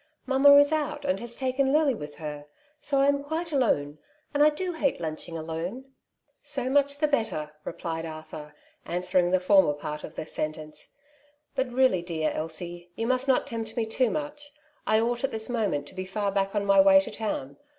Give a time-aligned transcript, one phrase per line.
[0.01, 2.47] '^ Mamma is out, and has taken Lily with her;
[2.79, 3.99] so I am quite alone,
[4.33, 5.85] and I do hate lunching alone." '^
[6.41, 10.95] So much the better," replied Arthur, answering the former part of the sentence \^^
[11.53, 13.85] but really, dear fe The Home of Wealth, 17 Elsie, you must not tempt me
[13.85, 14.51] too much.
[14.87, 17.57] I ought at this moment to be far back on my way to town.